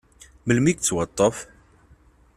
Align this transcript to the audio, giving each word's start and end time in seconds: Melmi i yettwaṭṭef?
Melmi 0.45 0.69
i 0.71 0.73
yettwaṭṭef? 0.73 1.37